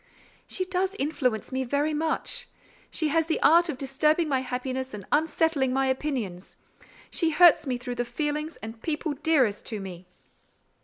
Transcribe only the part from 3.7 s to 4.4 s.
disturbing my